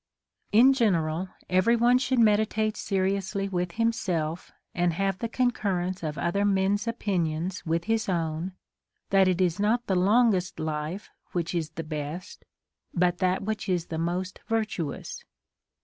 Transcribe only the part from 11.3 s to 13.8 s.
which is the best, but that which